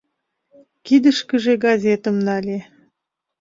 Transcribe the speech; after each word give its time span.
Кидышкыже 0.85 1.53
газетым 1.65 2.15
нале. 2.27 2.59